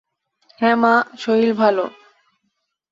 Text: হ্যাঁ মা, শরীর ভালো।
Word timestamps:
হ্যাঁ 0.59 0.75
মা, 0.75 0.93
শরীর 1.17 1.51
ভালো। 1.53 1.85